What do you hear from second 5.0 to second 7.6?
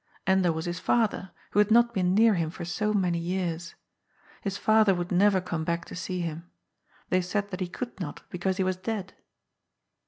never come back to see him. They said